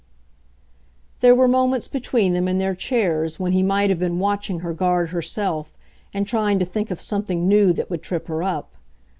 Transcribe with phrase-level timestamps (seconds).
[1.19, 4.73] There were moments between them, in their chairs, when he might have been watching her
[4.73, 5.77] guard herself
[6.11, 8.73] and trying to think of something new that would trip her up.